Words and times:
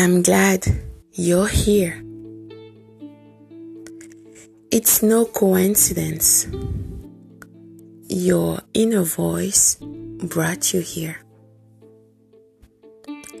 I'm 0.00 0.22
glad 0.22 0.64
you're 1.12 1.48
here. 1.48 2.00
It's 4.70 5.02
no 5.02 5.24
coincidence. 5.24 6.46
Your 8.08 8.60
inner 8.74 9.02
voice 9.02 9.76
brought 10.22 10.72
you 10.72 10.82
here. 10.82 11.16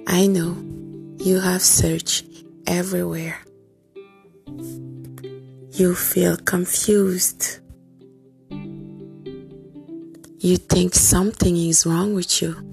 I 0.08 0.26
know 0.26 0.56
you 1.18 1.38
have 1.38 1.62
searched 1.62 2.26
everywhere. 2.66 3.38
You 5.70 5.94
feel 5.94 6.36
confused. 6.38 7.60
You 10.40 10.56
think 10.56 10.96
something 10.96 11.56
is 11.56 11.86
wrong 11.86 12.14
with 12.14 12.42
you. 12.42 12.67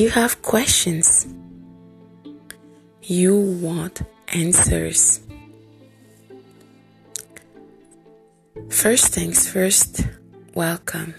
You 0.00 0.08
have 0.08 0.40
questions. 0.40 1.26
You 3.02 3.36
want 3.36 4.00
answers. 4.28 5.20
First 8.70 9.08
things 9.08 9.46
first, 9.46 10.06
welcome. 10.54 11.12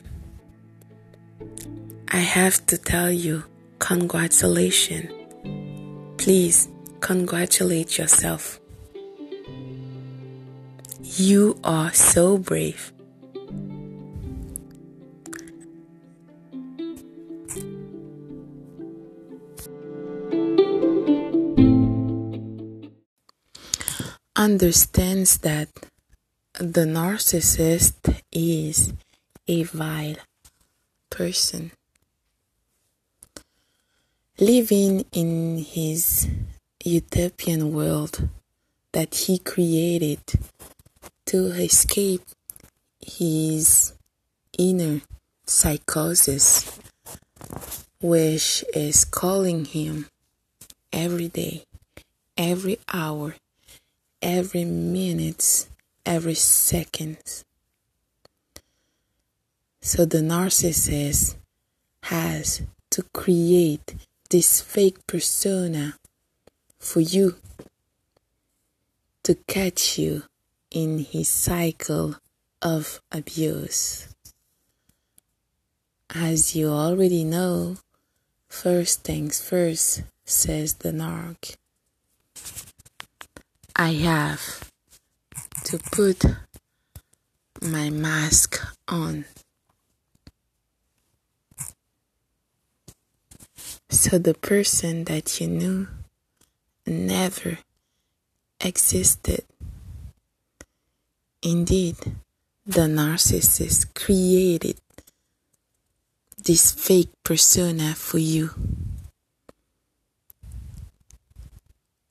I 2.07 2.21
have 2.21 2.65
to 2.65 2.77
tell 2.79 3.11
you, 3.11 3.43
congratulations. 3.77 5.11
Please 6.17 6.67
congratulate 7.01 7.99
yourself. 7.99 8.59
You 11.03 11.59
are 11.63 11.93
so 11.93 12.39
brave. 12.39 12.91
Understands 24.41 25.37
that 25.37 25.69
the 26.59 26.81
narcissist 26.81 28.19
is 28.31 28.91
a 29.47 29.61
vile 29.61 30.15
person. 31.11 31.71
Living 34.39 35.05
in 35.11 35.59
his 35.59 36.27
utopian 36.83 37.71
world 37.71 38.29
that 38.93 39.13
he 39.13 39.37
created 39.37 40.21
to 41.27 41.37
escape 41.67 42.23
his 42.99 43.93
inner 44.57 45.01
psychosis, 45.45 46.79
which 48.01 48.65
is 48.73 49.05
calling 49.05 49.65
him 49.65 50.07
every 50.91 51.27
day, 51.27 51.63
every 52.35 52.79
hour, 52.91 53.35
every 54.21 54.65
minute, 54.65 55.67
every 56.05 56.35
second. 56.35 57.43
So 59.81 60.05
the 60.05 60.19
narcissist 60.19 61.35
has 62.03 62.61
to 62.91 63.03
create 63.13 63.95
this 64.29 64.61
fake 64.61 65.05
persona 65.07 65.95
for 66.79 66.99
you 66.99 67.35
to 69.23 69.35
catch 69.47 69.97
you 69.97 70.23
in 70.71 70.99
his 70.99 71.27
cycle 71.27 72.15
of 72.61 73.01
abuse. 73.11 74.07
As 76.13 76.55
you 76.55 76.69
already 76.69 77.23
know, 77.23 77.77
first 78.49 79.03
things 79.03 79.41
first, 79.41 80.03
says 80.25 80.75
the 80.75 80.91
narc. 80.91 81.55
I 83.75 83.93
have 83.93 84.69
to 85.65 85.77
put 85.91 86.23
my 87.61 87.89
mask 87.89 88.59
on. 88.87 89.25
So 93.89 94.17
the 94.17 94.33
person 94.33 95.05
that 95.05 95.39
you 95.39 95.47
knew 95.47 95.87
never 96.85 97.59
existed. 98.59 99.43
Indeed, 101.41 101.97
the 102.65 102.81
narcissist 102.81 103.93
created 103.93 104.79
this 106.43 106.71
fake 106.71 107.11
persona 107.23 107.93
for 107.95 108.17
you. 108.17 108.51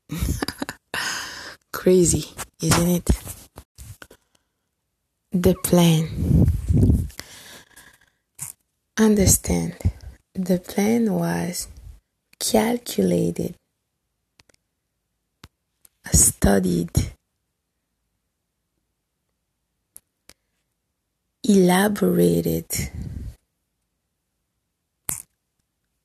Crazy, 1.80 2.26
isn't 2.60 2.88
it? 2.88 3.08
The 5.32 5.54
plan. 5.54 6.46
Understand, 8.98 9.78
the 10.34 10.58
plan 10.58 11.10
was 11.10 11.68
calculated, 12.38 13.54
studied, 16.12 16.91
elaborated, 21.42 22.91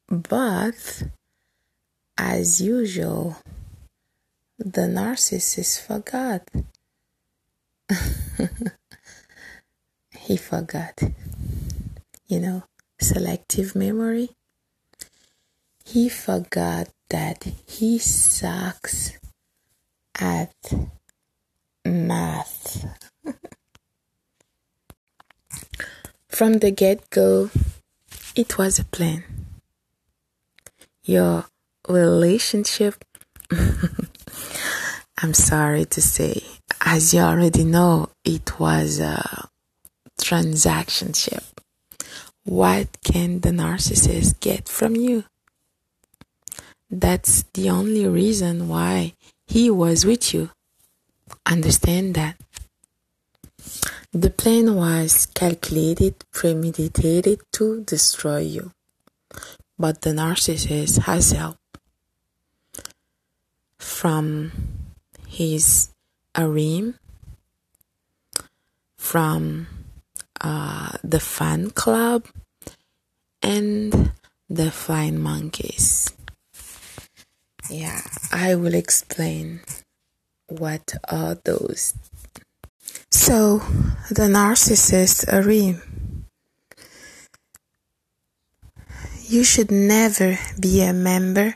but 0.07 1.03
as 2.17 2.61
usual, 2.61 3.35
the 4.57 4.81
narcissist 4.81 5.81
forgot. 5.85 6.47
he 10.17 10.37
forgot. 10.37 11.01
You 12.27 12.39
know, 12.39 12.63
selective 12.99 13.75
memory. 13.75 14.29
He 15.83 16.09
forgot 16.09 16.89
that 17.09 17.43
he 17.67 17.99
sucks 17.99 19.11
at 20.19 20.55
math. 21.83 22.85
From 26.29 26.53
the 26.53 26.71
get 26.71 27.09
go, 27.11 27.49
it 28.35 28.57
was 28.57 28.79
a 28.79 28.85
plan. 28.85 29.23
Your 31.03 31.45
relationship 31.87 33.05
I'm 35.17 35.33
sorry 35.33 35.85
to 35.85 36.01
say, 36.01 36.43
as 36.85 37.13
you 37.13 37.21
already 37.21 37.63
know, 37.63 38.09
it 38.25 38.59
was 38.59 38.99
a 38.99 39.47
transaction 40.21 41.13
ship. 41.13 41.43
What 42.43 42.87
can 43.03 43.39
the 43.39 43.51
narcissist 43.51 44.39
get 44.41 44.67
from 44.67 44.95
you? 44.95 45.23
That's 46.89 47.43
the 47.53 47.69
only 47.69 48.05
reason 48.07 48.67
why 48.67 49.13
he 49.47 49.71
was 49.71 50.05
with 50.05 50.33
you. 50.33 50.51
Understand 51.45 52.15
that. 52.15 52.35
The 54.11 54.29
plan 54.29 54.75
was 54.75 55.25
calculated, 55.27 56.15
premeditated 56.31 57.39
to 57.53 57.81
destroy 57.81 58.39
you. 58.39 58.71
But 59.79 60.01
the 60.01 60.11
narcissist 60.11 61.03
has 61.03 61.31
help 61.31 61.57
from 63.79 64.74
his 65.35 65.89
harem, 66.33 66.95
from 68.95 69.67
uh, 70.39 70.95
the 71.03 71.19
fan 71.19 71.71
club, 71.71 72.25
and 73.43 74.13
the 74.49 74.71
flying 74.71 75.19
monkeys. 75.19 76.13
Yeah, 77.69 78.01
I 78.31 78.55
will 78.55 78.73
explain 78.73 79.59
what 80.47 80.95
are 81.09 81.35
those. 81.43 81.93
So, 83.11 83.59
the 84.09 84.31
narcissist 84.31 85.29
harem. 85.29 85.81
You 89.27 89.43
should 89.43 89.71
never 89.71 90.39
be 90.57 90.81
a 90.81 90.93
member 90.93 91.55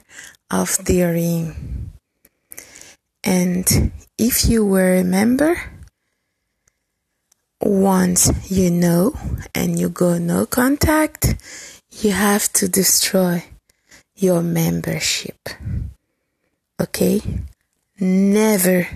of 0.52 0.84
the 0.84 0.98
harem 0.98 1.79
and 3.30 3.92
if 4.18 4.50
you 4.50 4.66
were 4.66 4.96
a 4.96 5.04
member, 5.04 5.56
once 7.62 8.32
you 8.50 8.72
know 8.72 9.14
and 9.54 9.78
you 9.78 9.88
go 9.88 10.18
no 10.18 10.48
contact, 10.48 11.36
you 11.92 12.12
have 12.12 12.52
to 12.54 12.68
destroy 12.68 13.44
your 14.16 14.42
membership. 14.42 15.38
Okay? 16.82 17.22
Never 18.00 18.88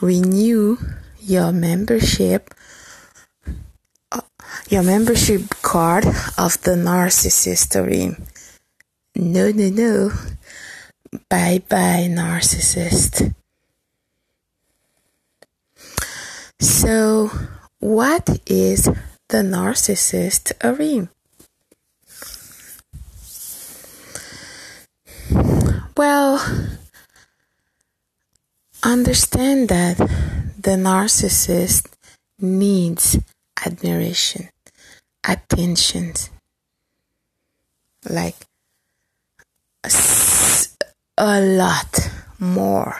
renew 0.00 0.78
your 1.20 1.52
membership 1.52 2.54
uh, 4.10 4.22
your 4.70 4.84
membership 4.84 5.50
card 5.60 6.06
of 6.38 6.62
the 6.62 6.76
narcissist 6.80 7.74
harem. 7.74 8.24
No, 9.14 9.50
no, 9.50 9.68
no. 9.68 10.10
Bye 11.14 11.62
bye, 11.68 12.08
narcissist. 12.10 13.32
So, 16.60 17.30
what 17.78 18.40
is 18.46 18.84
the 19.28 19.42
narcissist 19.42 20.52
Arim? 20.58 21.08
Well, 25.96 26.40
understand 28.82 29.68
that 29.68 29.98
the 29.98 30.76
narcissist 30.76 31.92
needs 32.40 33.16
admiration, 33.64 34.48
attention, 35.24 36.14
like 38.10 38.34
a 41.16 41.40
lot 41.40 42.10
more. 42.38 42.96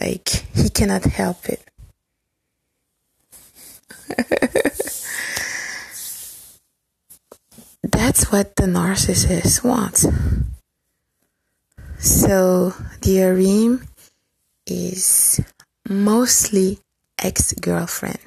Like 0.00 0.28
he 0.28 0.68
cannot 0.70 1.04
help 1.04 1.48
it. 1.48 1.62
That's 7.82 8.30
what 8.30 8.56
the 8.56 8.64
narcissist 8.64 9.64
wants. 9.64 10.06
So 11.98 12.70
the 13.02 13.18
Arim 13.18 13.86
is 14.66 15.40
mostly 15.88 16.78
ex 17.18 17.52
girlfriend. 17.52 18.18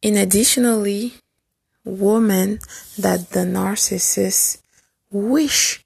In 0.00 0.16
additionally, 0.16 1.14
woman 1.84 2.60
that 2.98 3.30
the 3.30 3.40
narcissist 3.40 4.58
wish 5.14 5.84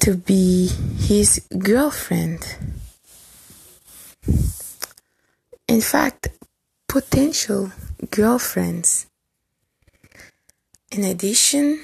to 0.00 0.14
be 0.14 0.68
his 0.98 1.40
girlfriend. 1.58 2.56
In 5.66 5.80
fact, 5.80 6.28
potential 6.86 7.72
girlfriends. 8.10 9.06
In 10.92 11.04
addition, 11.04 11.80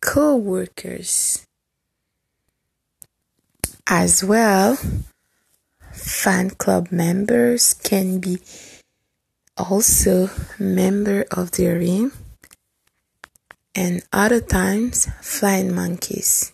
co-workers 0.00 1.46
as 3.86 4.24
well 4.24 4.78
fan 5.92 6.48
club 6.48 6.90
members 6.90 7.74
can 7.74 8.18
be 8.18 8.38
also 9.58 10.30
member 10.58 11.26
of 11.30 11.52
the 11.52 11.64
Arim 11.66 12.10
and 13.74 14.02
other 14.12 14.40
times 14.40 15.08
flying 15.20 15.74
monkeys. 15.74 16.52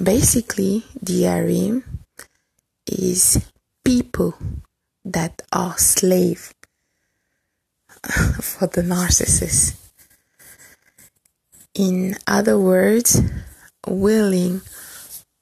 Basically, 0.00 0.84
the 1.02 1.24
Arim 1.24 1.82
is 2.86 3.46
people 3.84 4.34
that 5.04 5.42
are 5.52 5.76
slave 5.76 6.54
for 8.40 8.66
the 8.66 8.82
narcissist. 8.82 9.76
In 11.74 12.16
other 12.26 12.58
words, 12.58 13.20
willing 13.86 14.62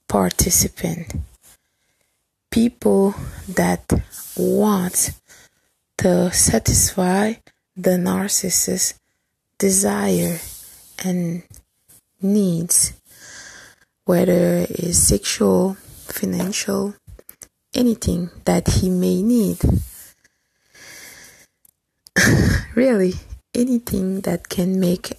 participant. 0.08 1.14
People 2.50 3.14
that 3.48 3.84
want 4.36 5.12
to 5.98 6.32
satisfy 6.32 7.34
the 7.78 7.90
narcissist's 7.90 8.98
desire 9.56 10.40
and 11.04 11.44
needs, 12.20 12.92
whether 14.04 14.66
it's 14.68 14.98
sexual, 14.98 15.74
financial, 16.06 16.96
anything 17.72 18.30
that 18.46 18.66
he 18.66 18.90
may 18.90 19.22
need. 19.22 19.58
really, 22.74 23.14
anything 23.54 24.22
that 24.22 24.48
can 24.48 24.80
make 24.80 25.16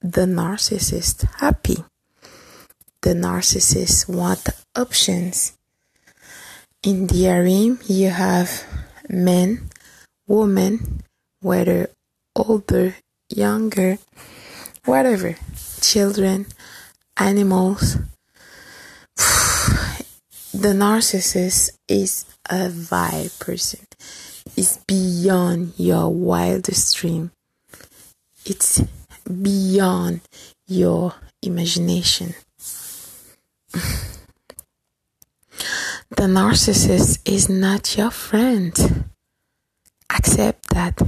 the 0.00 0.26
narcissist 0.26 1.28
happy. 1.38 1.84
The 3.02 3.14
narcissist 3.14 4.08
want 4.08 4.48
options. 4.74 5.56
In 6.82 7.06
the 7.06 7.26
Arim, 7.26 7.78
you 7.88 8.10
have 8.10 8.64
men, 9.08 9.70
women, 10.26 11.02
whether 11.40 11.88
older, 12.48 12.96
younger, 13.28 13.98
whatever, 14.84 15.36
children, 15.80 16.46
animals. 17.16 17.96
the 19.16 20.72
narcissist 20.74 21.70
is 21.88 22.24
a 22.48 22.68
vile 22.70 23.28
person. 23.38 23.80
It's 24.56 24.78
beyond 24.78 25.74
your 25.76 26.08
wildest 26.08 26.96
dream. 26.96 27.30
It's 28.46 28.82
beyond 29.24 30.22
your 30.66 31.14
imagination. 31.42 32.34
the 33.72 33.86
narcissist 36.18 37.20
is 37.24 37.48
not 37.48 37.96
your 37.96 38.10
friend. 38.10 39.04
Accept 40.10 40.70
that 40.70 41.00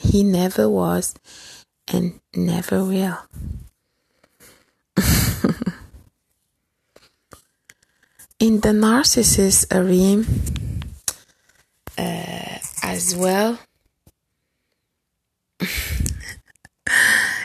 he 0.00 0.24
never 0.24 0.68
was 0.68 1.14
and 1.86 2.18
never 2.34 2.82
will. 2.84 3.18
In 8.38 8.60
the 8.60 8.70
narcissist 8.70 9.66
Arim, 9.68 10.24
uh, 11.98 12.58
as 12.82 13.14
well, 13.14 13.58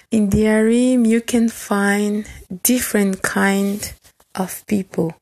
in 0.10 0.30
the 0.30 0.46
Arim 0.46 1.06
you 1.06 1.20
can 1.20 1.50
find 1.50 2.26
different 2.64 3.22
kind 3.22 3.94
of 4.34 4.66
people 4.68 5.14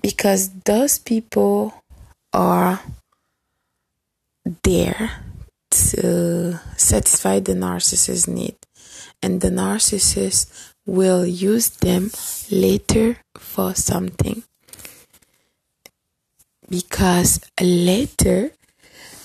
because 0.00 0.48
those 0.64 0.98
people 0.98 1.74
are 2.32 2.80
there 4.62 5.10
to 5.70 6.60
satisfy 6.76 7.40
the 7.40 7.54
narcissist's 7.54 8.28
need. 8.28 8.56
And 9.22 9.40
the 9.40 9.50
narcissist 9.50 10.72
will 10.86 11.26
use 11.26 11.70
them 11.70 12.10
later 12.50 13.18
for 13.36 13.74
something. 13.74 14.44
Because 16.68 17.40
later 17.60 18.52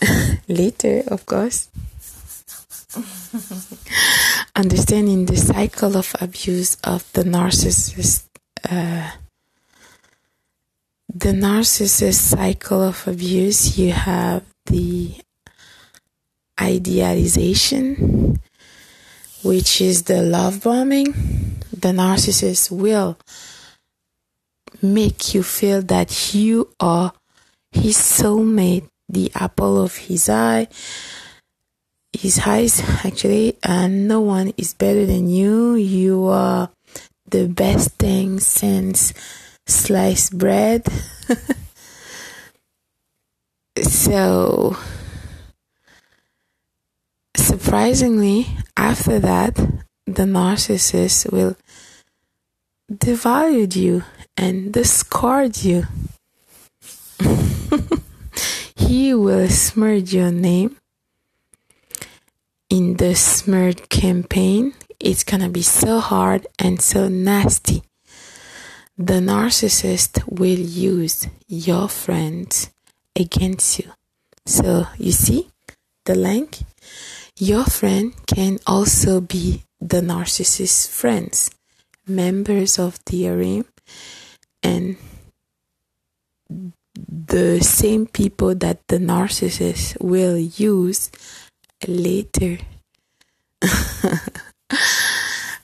later 0.48 1.04
of 1.08 1.26
course. 1.26 1.70
Understanding 4.56 5.26
the 5.26 5.38
cycle 5.38 5.96
of 5.96 6.14
abuse 6.20 6.76
of 6.84 7.12
the 7.14 7.24
narcissist 7.24 8.26
uh, 8.70 9.12
the 11.14 11.32
narcissist 11.32 12.20
cycle 12.38 12.82
of 12.82 13.08
abuse 13.08 13.78
you 13.78 13.92
have 13.92 14.44
the 14.72 15.14
idealization 16.60 18.40
which 19.44 19.82
is 19.82 20.04
the 20.04 20.22
love 20.22 20.64
bombing 20.64 21.06
the 21.72 21.90
narcissist 21.90 22.72
will 22.72 23.18
make 24.82 25.34
you 25.34 25.44
feel 25.44 25.82
that 25.82 26.34
you 26.34 26.70
are 26.80 27.14
his 27.72 27.98
soulmate 27.98 28.88
the 29.10 29.32
apple 29.36 29.82
of 29.82 29.96
his 29.96 30.30
eye 30.30 30.68
his 32.14 32.40
eyes 32.46 32.82
actually 33.06 33.58
and 33.64 34.08
no 34.08 34.22
one 34.22 34.54
is 34.58 34.74
better 34.74 35.06
than 35.06 35.30
you. 35.30 35.76
You 35.76 36.28
are 36.28 36.70
the 37.28 37.48
best 37.48 37.92
thing 37.92 38.40
since 38.40 39.14
sliced 39.66 40.38
bread 40.38 40.86
so 43.82 44.76
surprisingly 47.36 48.48
after 48.78 49.20
that 49.20 49.56
the 50.06 50.24
narcissist 50.24 51.32
will 51.32 51.56
devalue 52.92 53.76
you 53.76 54.04
and 54.38 54.74
discard 54.74 55.58
you 55.64 55.86
he 58.76 59.14
will 59.14 59.48
smear 59.48 59.96
your 59.96 60.32
name 60.32 60.76
in 62.72 62.96
the 62.96 63.14
smurd 63.16 63.90
campaign, 63.90 64.74
it's 64.98 65.26
gonna 65.26 65.50
be 65.50 65.62
so 65.62 66.00
hard 66.00 66.48
and 66.58 66.82
so 66.82 67.10
nasty. 67.10 67.84
The 68.98 69.16
narcissist 69.16 70.24
will 70.30 70.58
use 70.58 71.28
your 71.50 71.90
friends 71.90 72.72
against 73.16 73.80
you. 73.80 73.92
So, 74.46 74.88
you 74.98 75.12
see, 75.12 75.50
the 76.06 76.16
link, 76.16 76.60
your 77.38 77.66
friend 77.66 78.14
can 78.26 78.60
also 78.66 79.22
be 79.22 79.64
the 79.80 80.02
narcissist's 80.02 80.88
friends, 80.88 81.52
members 82.08 82.80
of 82.80 83.00
the 83.06 83.24
harem, 83.24 83.66
and 84.64 84.98
the 87.08 87.62
same 87.62 88.06
people 88.06 88.56
that 88.56 88.88
the 88.88 88.98
narcissist 88.98 90.00
will 90.02 90.38
use 90.38 91.10
later 91.88 92.60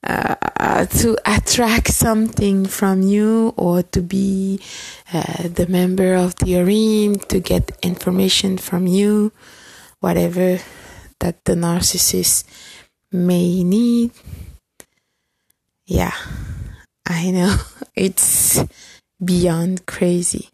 uh, 0.04 0.86
to 0.86 1.18
attract 1.25 1.89
something 1.89 2.66
from 2.66 3.01
you 3.01 3.54
or 3.58 3.84
to 3.84 4.01
be 4.01 4.60
uh, 5.13 5.48
the 5.48 5.68
member 5.68 6.13
of 6.16 6.36
the 6.36 6.54
harem 6.54 7.16
to 7.16 7.39
get 7.39 7.72
information 7.82 8.58
from 8.58 8.88
you 8.88 9.32
whatever 10.00 10.60
that 11.20 11.44
the 11.46 11.54
narcissist 11.54 12.44
may 13.12 13.63
need. 13.63 14.12
Yeah 15.86 16.13
i 17.08 17.32
know. 17.32 17.56
It's 17.96 18.63
beyond 19.18 19.88
crazy. 19.88 20.50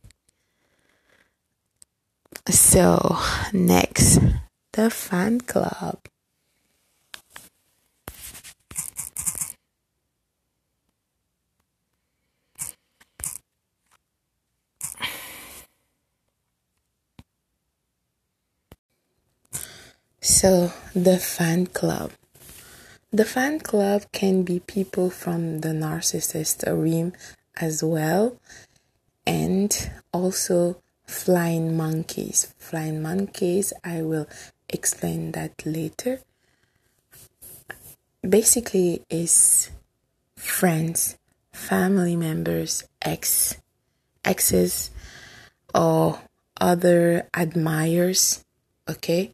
So 2.50 3.18
next 3.52 4.20
the 4.72 4.90
fan 4.90 5.42
club 5.42 6.00
So, 20.26 20.72
the 20.96 21.18
fan 21.18 21.66
club. 21.66 22.14
The 23.12 23.26
fan 23.26 23.60
club 23.60 24.04
can 24.14 24.44
be 24.44 24.62
people 24.62 25.10
from 25.10 25.60
the 25.60 25.76
narcissist 25.76 26.64
harem 26.64 27.12
as 27.60 27.84
well, 27.84 28.38
and 29.28 29.92
also 30.14 30.82
flying 31.06 31.76
monkeys. 31.76 32.56
Flying 32.58 33.02
monkeys, 33.02 33.74
I 33.84 34.02
will 34.02 34.30
explain 34.70 35.34
that 35.34 35.66
later. 35.66 36.22
Basically, 38.24 39.04
is 39.10 39.72
friends, 40.38 41.18
family 41.52 42.16
members, 42.16 42.86
ex, 43.02 43.58
exes, 44.24 44.90
or 45.76 46.22
other 46.62 47.28
admirers. 47.34 48.46
Okay 48.88 49.34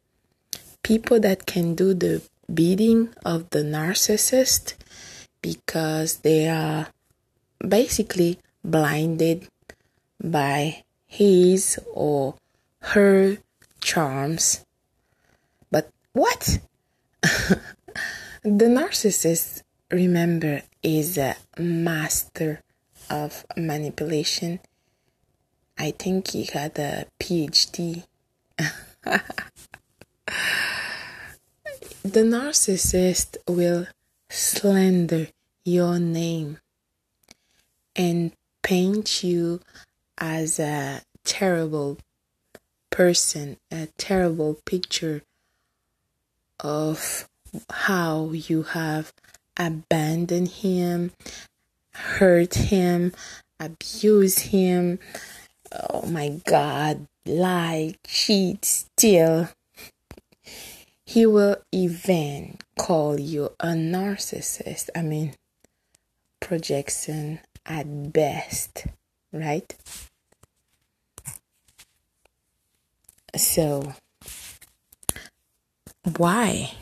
people 0.82 1.20
that 1.20 1.46
can 1.46 1.74
do 1.74 1.94
the 1.94 2.22
bidding 2.52 3.10
of 3.24 3.50
the 3.50 3.60
narcissist 3.60 4.74
because 5.42 6.18
they 6.18 6.48
are 6.48 6.88
basically 7.66 8.38
blinded 8.64 9.46
by 10.22 10.82
his 11.06 11.78
or 11.92 12.34
her 12.80 13.38
charms. 13.80 14.64
But 15.70 15.90
what? 16.12 16.58
the 17.22 17.60
narcissist, 18.42 19.62
remember, 19.90 20.62
is 20.82 21.18
a 21.18 21.36
master 21.58 22.60
of 23.08 23.44
manipulation. 23.56 24.60
I 25.78 25.92
think 25.92 26.28
he 26.28 26.44
had 26.44 26.78
a 26.78 27.06
PhD. 27.18 28.04
The 32.02 32.22
narcissist 32.22 33.36
will 33.46 33.86
slander 34.28 35.28
your 35.64 35.98
name 35.98 36.58
and 37.94 38.32
paint 38.62 39.22
you 39.22 39.60
as 40.18 40.58
a 40.58 41.02
terrible 41.24 41.98
person, 42.90 43.58
a 43.70 43.88
terrible 43.98 44.58
picture 44.64 45.22
of 46.58 47.28
how 47.70 48.30
you 48.30 48.62
have 48.62 49.12
abandoned 49.56 50.48
him, 50.48 51.12
hurt 51.92 52.54
him, 52.54 53.12
abused 53.58 54.40
him. 54.40 54.98
Oh 55.90 56.06
my 56.06 56.40
God, 56.46 57.06
lie, 57.26 57.94
cheat, 58.06 58.64
steal. 58.64 59.48
He 61.10 61.26
will 61.26 61.56
even 61.72 62.58
call 62.78 63.18
you 63.18 63.50
a 63.58 63.74
narcissist. 63.74 64.90
I 64.94 65.02
mean, 65.02 65.34
projection 66.38 67.40
at 67.66 68.12
best, 68.12 68.86
right? 69.32 69.74
So, 73.34 73.92
why? 76.16 76.74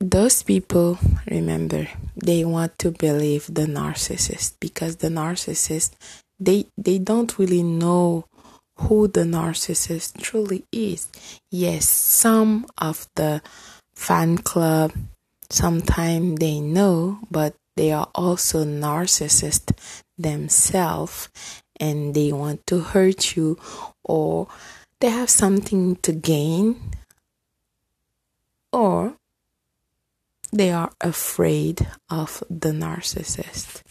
Those 0.00 0.42
people, 0.42 0.98
remember, 1.30 1.88
they 2.14 2.44
want 2.44 2.78
to 2.80 2.90
believe 2.90 3.46
the 3.46 3.64
narcissist 3.64 4.56
because 4.60 4.96
the 4.96 5.08
narcissist, 5.08 5.92
they, 6.38 6.66
they 6.76 6.98
don't 6.98 7.38
really 7.38 7.62
know 7.62 8.26
who 8.76 9.08
the 9.08 9.22
narcissist 9.22 10.20
truly 10.20 10.64
is. 10.72 11.08
Yes, 11.50 11.88
some 11.88 12.66
of 12.78 13.08
the 13.14 13.42
fan 13.94 14.38
club 14.38 14.92
sometimes 15.50 16.38
they 16.40 16.60
know, 16.60 17.20
but 17.30 17.54
they 17.76 17.92
are 17.92 18.08
also 18.14 18.64
narcissists 18.64 20.02
themselves 20.16 21.28
and 21.80 22.14
they 22.14 22.32
want 22.32 22.66
to 22.66 22.80
hurt 22.80 23.36
you 23.36 23.58
or 24.04 24.48
they 25.00 25.10
have 25.10 25.30
something 25.30 25.96
to 25.96 26.12
gain 26.12 26.92
or 28.72 29.14
they 30.52 30.70
are 30.70 30.92
afraid 31.00 31.86
of 32.10 32.42
the 32.48 32.70
narcissist. 32.70 33.82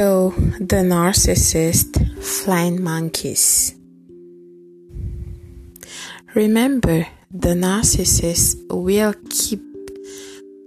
So, 0.00 0.30
the 0.58 0.80
narcissist 0.96 1.92
flying 2.24 2.82
monkeys. 2.82 3.74
Remember, 6.34 7.06
the 7.30 7.50
narcissist 7.50 8.56
will 8.70 9.12
keep 9.28 9.60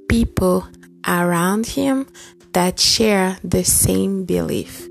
people 0.07 0.67
around 1.07 1.65
him 1.65 2.05
that 2.51 2.79
share 2.79 3.39
the 3.43 3.63
same 3.63 4.25
belief. 4.25 4.87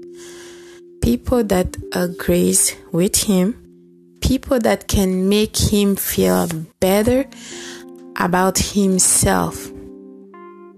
People 1.00 1.44
that 1.44 1.76
agrees 1.92 2.74
with 2.90 3.22
him, 3.22 3.54
people 4.22 4.58
that 4.58 4.88
can 4.88 5.28
make 5.28 5.56
him 5.56 5.94
feel 5.94 6.48
better 6.80 7.26
about 8.16 8.58
himself. 8.58 9.70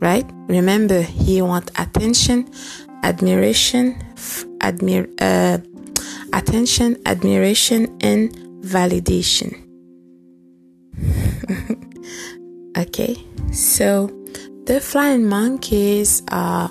Right? 0.01 0.31
Remember, 0.49 1.01
he 1.01 1.41
want 1.41 1.71
attention, 1.79 2.51
admiration, 3.05 3.95
admir, 4.61 5.07
uh, 5.21 5.59
attention, 6.33 6.97
admiration, 7.05 7.97
and 8.01 8.33
validation. 8.63 9.61
okay, 12.79 13.17
so 13.53 14.09
the 14.65 14.81
flying 14.81 15.29
monkeys 15.29 16.23
are 16.31 16.71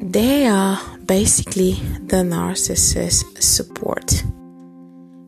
they 0.00 0.46
are 0.46 0.78
basically 1.06 1.74
the 2.06 2.22
narcissist 2.22 3.42
support. 3.42 4.24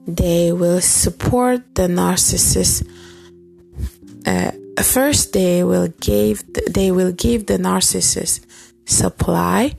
They 0.06 0.52
will 0.52 0.80
support 0.80 1.74
the 1.74 1.86
narcissist. 1.88 2.86
Uh, 4.26 4.52
first 4.82 5.32
they 5.32 5.64
will 5.64 5.88
give 6.00 6.42
they 6.72 6.90
will 6.90 7.12
give 7.12 7.46
the 7.46 7.58
narcissist 7.58 8.44
supply 8.86 9.74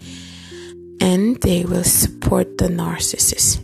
and 0.99 1.39
they 1.41 1.65
will 1.65 1.83
support 1.83 2.57
the 2.57 2.67
narcissist. 2.67 3.63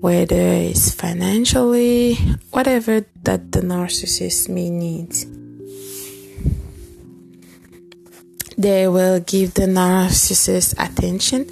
Whether 0.00 0.40
it's 0.70 0.92
financially 0.94 2.14
whatever 2.50 3.04
that 3.22 3.52
the 3.52 3.60
narcissist 3.60 4.48
may 4.48 4.70
need. 4.70 5.12
They 8.56 8.88
will 8.88 9.20
give 9.20 9.54
the 9.54 9.66
narcissist 9.66 10.74
attention 10.78 11.46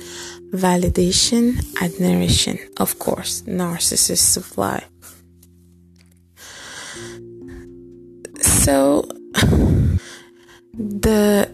validation 0.52 1.60
admiration. 1.80 2.58
Of 2.78 2.98
course 2.98 3.42
narcissist 3.42 4.24
supply 4.32 4.84
so 8.48 9.08
The 10.78 11.50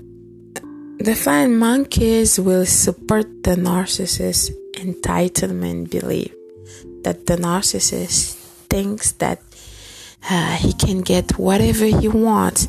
the 0.99 1.15
flying 1.15 1.57
monkeys 1.59 2.39
will 2.39 2.67
support 2.67 3.25
the 3.43 3.57
narcissist 3.57 4.51
entitlement 4.75 5.89
belief 5.89 6.35
that 7.05 7.25
the 7.25 7.37
narcissist 7.37 8.35
thinks 8.69 9.13
that 9.13 9.41
uh, 10.29 10.57
he 10.57 10.75
can 10.75 11.01
get 11.01 11.39
whatever 11.39 11.87
he 11.87 12.07
wants. 12.07 12.69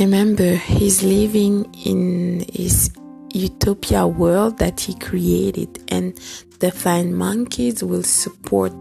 Remember, 0.00 0.54
he's 0.56 1.02
living 1.02 1.66
in 1.84 2.46
his 2.50 2.90
utopia 3.34 4.06
world 4.06 4.56
that 4.58 4.80
he 4.80 4.94
created, 4.94 5.84
and 5.88 6.16
the 6.60 6.70
flying 6.70 7.14
monkeys 7.14 7.84
will 7.84 8.02
support 8.02 8.72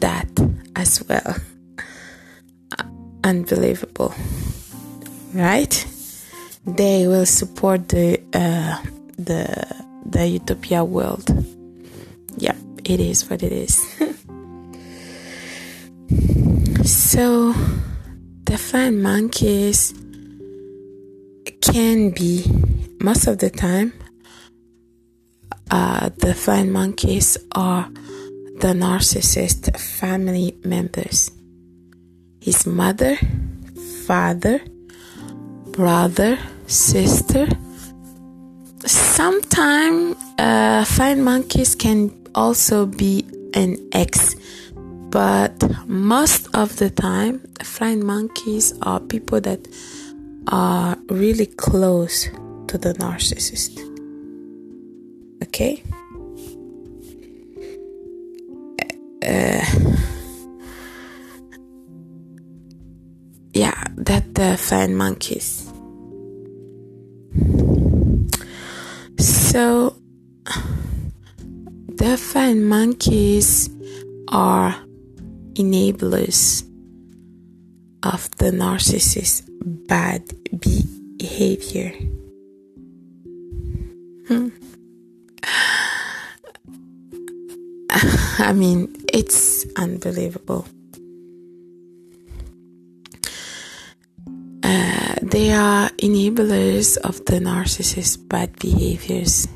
that 0.00 0.28
as 0.74 1.00
well. 1.08 1.36
Unbelievable, 3.28 4.14
right? 5.34 5.86
They 6.64 7.06
will 7.06 7.26
support 7.26 7.90
the 7.90 8.18
uh, 8.32 8.78
the 9.18 9.66
the 10.06 10.26
utopia 10.26 10.82
world. 10.82 11.28
Yeah, 12.38 12.56
it 12.84 13.00
is 13.00 13.28
what 13.28 13.42
it 13.42 13.52
is. 13.52 13.76
so, 16.88 17.52
the 18.44 18.56
flying 18.56 19.02
monkeys 19.02 19.92
can 21.60 22.08
be 22.12 22.46
most 22.98 23.26
of 23.26 23.36
the 23.44 23.50
time 23.50 23.92
uh, 25.70 26.08
the 26.16 26.32
flying 26.34 26.72
monkeys 26.72 27.36
are 27.52 27.90
the 28.62 28.72
narcissist 28.72 29.78
family 29.78 30.56
members 30.64 31.30
his 32.40 32.66
mother 32.66 33.16
father 34.06 34.60
brother 35.72 36.38
sister 36.66 37.46
sometimes 38.86 40.16
uh, 40.38 40.84
flying 40.84 41.22
monkeys 41.22 41.74
can 41.74 42.10
also 42.34 42.86
be 42.86 43.24
an 43.54 43.76
ex 43.92 44.36
but 45.10 45.54
most 45.86 46.48
of 46.54 46.76
the 46.76 46.90
time 46.90 47.40
flying 47.62 48.04
monkeys 48.04 48.74
are 48.82 49.00
people 49.00 49.40
that 49.40 49.66
are 50.48 50.96
really 51.08 51.46
close 51.46 52.28
to 52.68 52.78
the 52.78 52.92
narcissist. 52.94 53.78
Okay? 55.42 55.82
Uh, 59.22 59.96
the 64.38 64.56
flying 64.56 64.94
monkeys. 64.94 65.68
So, 69.18 69.96
the 71.96 72.16
flying 72.16 72.62
monkeys 72.62 73.68
are 74.28 74.76
enablers 75.54 76.62
of 78.04 78.30
the 78.38 78.52
narcissist's 78.52 79.42
bad 79.88 80.22
behavior. 80.60 81.90
Hmm. 84.28 84.50
I 88.38 88.52
mean, 88.52 88.94
it's 89.12 89.66
unbelievable. 89.74 90.64
They 95.22 95.52
are 95.52 95.88
enablers 95.98 96.96
of 96.98 97.24
the 97.24 97.40
narcissist's 97.40 98.16
bad 98.16 98.58
behaviors. 98.58 99.48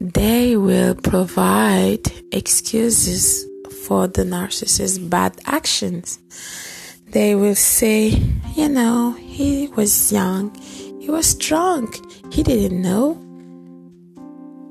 They 0.00 0.56
will 0.56 0.94
provide 0.94 2.02
excuses 2.32 3.46
for 3.86 4.06
the 4.06 4.24
narcissist's 4.24 4.98
bad 4.98 5.40
actions. 5.46 6.18
They 7.08 7.34
will 7.34 7.54
say, 7.54 8.08
you 8.54 8.68
know, 8.68 9.12
he 9.12 9.68
was 9.68 10.12
young, 10.12 10.54
he 11.00 11.10
was 11.10 11.34
drunk, 11.34 12.00
he 12.32 12.42
didn't 12.42 12.82
know. 12.82 13.20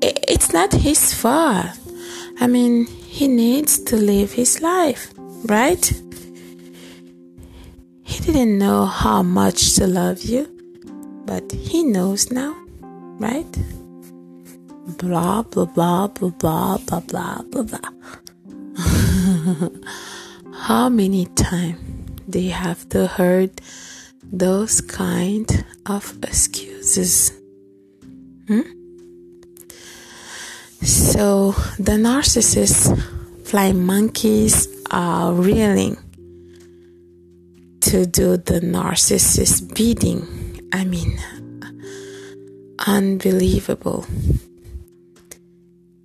It's 0.02 0.52
not 0.52 0.72
his 0.72 1.14
fault. 1.14 1.78
I 2.40 2.46
mean, 2.46 2.86
he 2.86 3.28
needs 3.28 3.78
to 3.84 3.96
live 3.96 4.32
his 4.32 4.60
life, 4.60 5.12
right? 5.46 5.92
Didn't 8.24 8.56
know 8.56 8.86
how 8.86 9.22
much 9.22 9.74
to 9.74 9.86
love 9.86 10.22
you, 10.22 10.48
but 11.26 11.52
he 11.52 11.84
knows 11.84 12.30
now, 12.30 12.56
right? 13.20 13.44
Blah, 14.96 15.42
blah, 15.42 15.66
blah, 15.66 16.06
blah, 16.06 16.30
blah, 16.30 16.78
blah, 16.78 17.00
blah, 17.00 17.42
blah, 17.42 17.62
blah. 17.62 17.90
how 20.54 20.88
many 20.88 21.26
times 21.36 21.78
do 22.30 22.38
you 22.40 22.52
have 22.52 22.88
to 22.88 23.08
heard 23.08 23.60
those 24.32 24.80
kind 24.80 25.62
of 25.84 26.16
excuses? 26.24 27.30
Hmm? 28.48 28.62
So 30.80 31.52
the 31.78 31.98
narcissists, 32.00 32.88
flying 33.44 33.84
monkeys, 33.84 34.66
are 34.90 35.34
willing 35.34 35.98
to 37.94 38.06
do 38.06 38.36
the 38.36 38.58
narcissist 38.58 39.72
bidding. 39.72 40.26
I 40.72 40.82
mean, 40.82 41.16
unbelievable. 42.84 44.04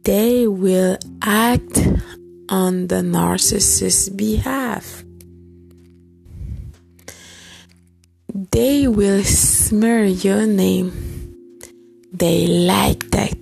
They 0.03 0.45
will 0.45 0.99
act 1.23 1.79
on 2.47 2.85
the 2.93 3.01
narcissist's 3.01 4.09
behalf. 4.09 5.03
They 8.51 8.87
will 8.87 9.23
smear 9.23 10.05
your 10.05 10.45
name 10.45 10.91
they 12.13 12.45
like 12.45 13.09
that. 13.17 13.39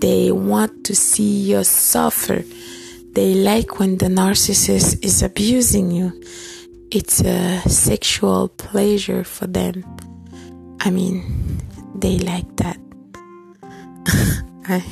They 0.00 0.32
want 0.32 0.84
to 0.86 0.94
see 0.94 1.50
you 1.50 1.64
suffer. 1.64 2.44
They 3.12 3.34
like 3.34 3.78
when 3.78 3.98
the 3.98 4.06
narcissist 4.06 5.04
is 5.04 5.22
abusing 5.22 5.90
you. 5.90 6.22
It's 6.90 7.20
a 7.20 7.60
sexual 7.68 8.48
pleasure 8.48 9.24
for 9.24 9.46
them. 9.46 9.84
I 10.80 10.90
mean, 10.90 11.60
they 11.94 12.18
like 12.18 12.56
that. 12.56 12.78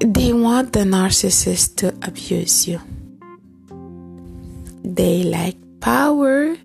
they 0.00 0.32
want 0.32 0.72
the 0.72 0.80
narcissist 0.80 1.76
to 1.76 1.88
abuse 2.02 2.66
you. 2.66 2.80
They 4.82 5.22
like 5.22 5.56
power. 5.80 6.56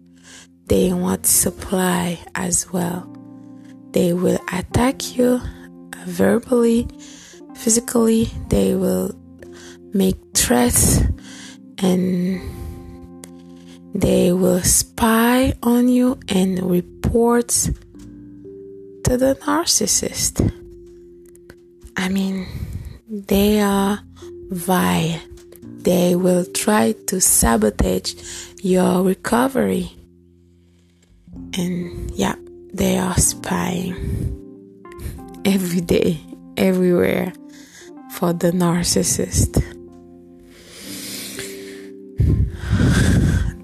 They 0.67 0.93
want 0.93 1.26
supply 1.26 2.19
as 2.36 2.71
well. 2.71 3.08
They 3.91 4.13
will 4.13 4.39
attack 4.52 5.15
you 5.17 5.39
uh, 5.43 6.06
verbally, 6.06 6.88
physically. 7.56 8.30
They 8.49 8.73
will 8.73 9.13
make 9.93 10.17
threats 10.34 11.02
and 11.84 12.41
they 13.93 14.32
will 14.32 14.62
spy 14.62 15.54
on 15.62 15.89
you 15.89 16.17
and 16.30 16.63
report 16.63 17.50
to 17.50 19.17
the 19.17 19.38
narcissist. 19.41 20.41
I 21.98 22.08
mean, 22.10 22.48
they 23.10 23.60
are 23.60 24.00
vile. 24.50 25.19
They 25.62 26.15
will 26.15 26.46
try 26.46 26.93
to 27.08 27.19
sabotage 27.19 28.15
your 28.62 29.04
recovery. 29.04 29.91
And 31.58 32.10
yeah, 32.12 32.36
they 32.74 32.98
are 32.98 33.17
spying 33.17 33.93
every 35.46 35.82
day, 35.82 36.22
everywhere 36.56 37.34
for 38.13 38.32
the 38.32 38.52
narcissist. 38.52 39.83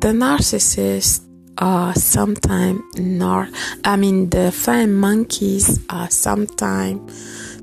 The 0.02 0.14
narcissists 0.14 1.26
are 1.58 1.94
sometimes 1.94 2.82
nar 2.98 3.50
I 3.84 3.98
mean 3.98 4.30
the 4.30 4.50
flying 4.50 4.94
monkeys 4.94 5.82
are 5.90 6.10
sometimes 6.10 7.12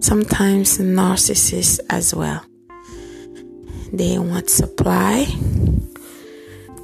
sometimes 0.01 0.77
narcissists 0.77 1.81
as 1.89 2.15
well. 2.15 2.45
They 3.91 4.19
want 4.19 4.51
supply. 4.51 5.25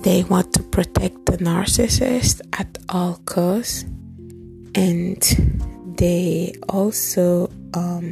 They 0.01 0.23
want 0.25 0.55
to 0.55 0.63
protect 0.63 1.27
the 1.27 1.37
narcissist 1.37 2.41
at 2.59 2.79
all 2.89 3.21
costs 3.27 3.85
and 4.75 5.23
they 5.99 6.55
also 6.71 7.51
um, 7.75 8.07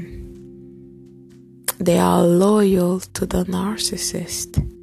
they 1.79 1.98
are 1.98 2.22
loyal 2.22 3.00
to 3.00 3.24
the 3.24 3.44
narcissist 3.44 4.80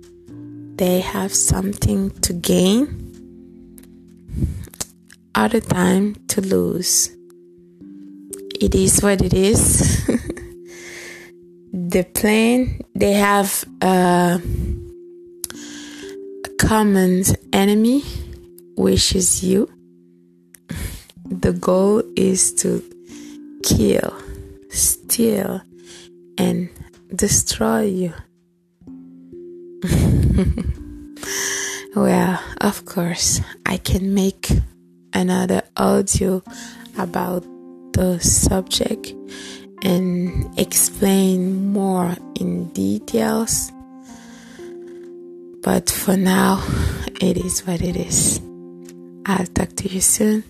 they 0.78 1.00
have 1.00 1.34
something 1.34 2.12
to 2.22 2.34
gain 2.34 3.08
other 5.34 5.60
time 5.60 6.16
to 6.28 6.42
lose. 6.42 7.10
It 8.60 8.76
is 8.76 9.02
what 9.02 9.22
it 9.22 9.34
is. 9.34 10.06
the 11.74 12.04
plan, 12.14 12.82
they 12.96 13.14
have 13.14 13.66
a, 13.82 14.42
common 16.60 17.24
enemy, 17.54 18.02
which 18.76 19.16
is 19.16 19.44
you. 19.44 19.70
The 21.26 21.54
goal 21.54 22.02
is 22.16 22.52
to 22.56 22.84
kill, 23.64 24.14
steal, 24.70 25.62
and 26.38 26.70
destroy 27.16 27.82
you. 27.82 28.14
well, 31.96 32.40
of 32.62 32.86
course, 32.86 33.42
I 33.66 33.78
can 33.78 34.14
make 34.14 34.50
another 35.14 35.64
audio 35.76 36.44
about 36.98 37.44
the 37.94 38.20
subject 38.20 39.14
and 39.84 40.48
explain 40.60 41.72
more 41.72 42.16
in 42.40 42.70
details. 42.70 43.72
But 45.64 45.90
for 45.90 46.16
now, 46.16 46.64
it 47.20 47.38
is 47.38 47.66
what 47.66 47.82
it 47.82 47.96
is. 47.96 48.40
I'll 49.26 49.48
talk 49.48 49.76
to 49.78 49.90
you 49.90 50.02
soon. 50.02 50.44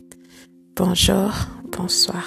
Bonjour, 0.75 1.31
bonsoir. 1.71 2.23